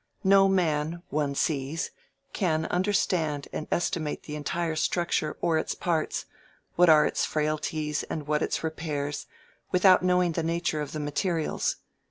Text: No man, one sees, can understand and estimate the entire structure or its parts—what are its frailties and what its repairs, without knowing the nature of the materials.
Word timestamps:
No 0.23 0.47
man, 0.47 1.03
one 1.11 1.35
sees, 1.35 1.91
can 2.33 2.65
understand 2.65 3.47
and 3.53 3.67
estimate 3.71 4.23
the 4.23 4.35
entire 4.35 4.75
structure 4.75 5.37
or 5.41 5.59
its 5.59 5.75
parts—what 5.75 6.89
are 6.89 7.05
its 7.05 7.23
frailties 7.23 8.01
and 8.09 8.25
what 8.25 8.41
its 8.41 8.63
repairs, 8.63 9.27
without 9.71 10.01
knowing 10.01 10.31
the 10.31 10.41
nature 10.41 10.81
of 10.81 10.93
the 10.93 10.99
materials. 10.99 11.75